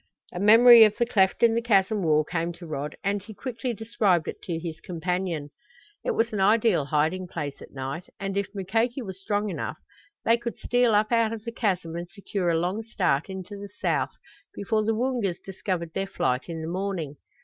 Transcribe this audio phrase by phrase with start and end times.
[0.33, 3.71] A memory of the cleft in the chasm wall came to Rod and he quickly
[3.71, 5.51] described it to his companion.
[6.03, 9.77] It was an ideal hiding place at night, and if Mukoki was strong enough
[10.25, 13.69] they could steal up out of the chasm and secure a long start into the
[13.79, 14.15] south
[14.55, 17.17] before the Woongas discovered their flight in the morning.